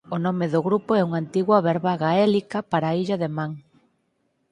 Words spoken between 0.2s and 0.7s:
nome do